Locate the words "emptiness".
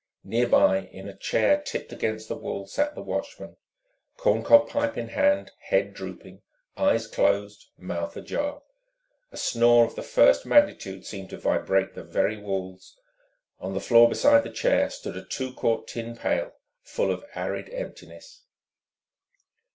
17.71-18.41